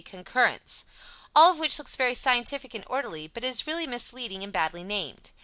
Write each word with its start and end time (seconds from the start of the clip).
Concurrence. 0.03 0.83
All 1.35 1.51
of 1.51 1.59
which 1.59 1.77
looks 1.77 1.95
very 1.95 2.15
scientific 2.15 2.73
and 2.73 2.83
orderly, 2.87 3.27
but 3.27 3.43
is 3.43 3.67
really 3.67 3.85
misleading 3.85 4.41
and 4.41 4.51
badly 4.51 4.83
named. 4.83 5.29